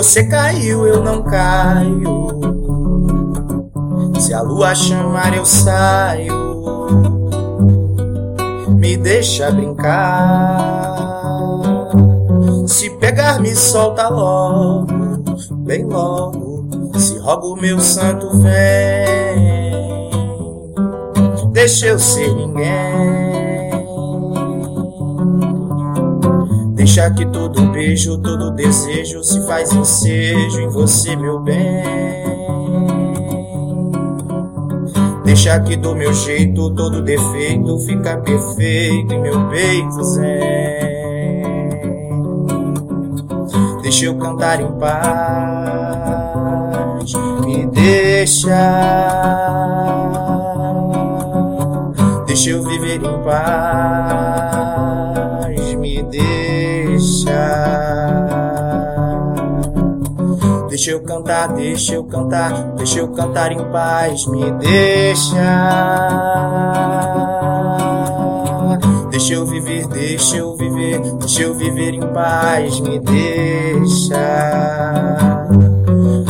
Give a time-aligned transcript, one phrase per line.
[0.00, 2.30] Você caiu, eu não caio.
[4.18, 6.34] Se a lua chamar, eu saio.
[8.78, 10.96] Me deixa brincar.
[12.66, 14.86] Se pegar, me solta logo,
[15.66, 16.66] bem logo.
[16.98, 20.10] Se roga o meu santo, vem.
[21.52, 23.29] Deixa eu ser ninguém.
[26.92, 31.84] Deixa que todo beijo, todo desejo se faz ensejo em você, meu bem.
[35.24, 41.70] Deixa que do meu jeito, todo defeito fica perfeito em meu peito zen.
[43.82, 44.92] Deixa eu cantar em paz,
[47.44, 48.48] me deixa.
[52.26, 55.29] Deixa eu viver em paz,
[55.80, 57.30] me deixa.
[60.68, 65.36] Deixa eu cantar, deixa eu cantar, deixa eu cantar em paz, me deixa.
[69.10, 74.16] Deixa eu viver, deixa eu viver, deixa eu viver em paz, me deixa.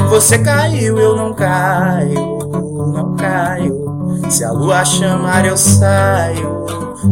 [0.08, 2.39] Você caiu, eu não caio,
[2.92, 3.80] não caio.
[4.28, 6.67] Se a lua chamar, eu saio,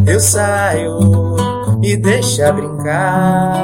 [0.07, 0.99] eu saio,
[1.79, 3.55] me deixa brincar.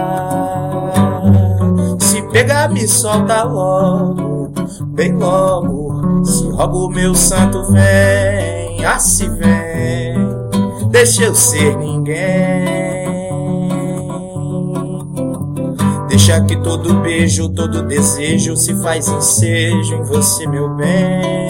[2.01, 4.51] Se pegar, me solta logo,
[4.87, 6.25] bem logo.
[6.25, 10.15] Se roga o meu santo, vem, ah, se vem,
[10.91, 12.85] deixa eu ser ninguém.
[16.09, 21.45] Deixa que todo beijo, todo desejo se faz ensejo em você, meu bem.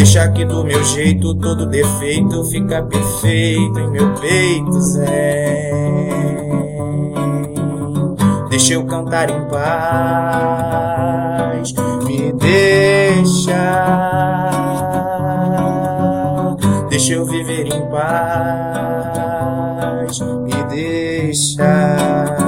[0.00, 5.72] Deixa que do meu jeito todo defeito fica perfeito em meu peito, Zé.
[8.48, 9.74] Deixa eu cantar em paz,
[12.06, 13.60] me deixa.
[16.88, 18.98] Deixa eu viver em paz,
[20.18, 22.39] me deixa.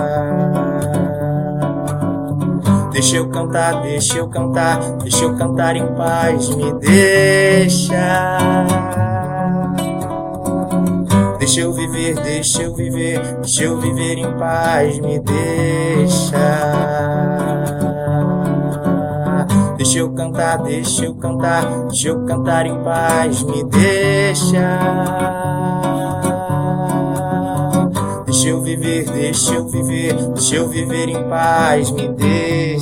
[3.02, 8.38] Deixa eu cantar, deixa eu cantar, deixa eu cantar em paz, me deixa.
[11.36, 16.36] Deixa eu viver, deixa eu viver, deixa eu viver em paz, me deixa.
[19.76, 25.42] Deixa eu cantar, deixa eu cantar, deixa eu cantar em paz, me deixa.
[28.42, 32.81] Deixa eu viver, deixa eu viver, deixa eu viver em paz, me deixa.